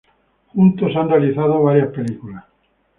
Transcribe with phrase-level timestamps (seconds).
[0.55, 2.43] Juntos han realizado varias películas.